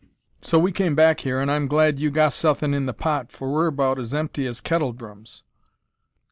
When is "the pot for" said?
2.87-3.53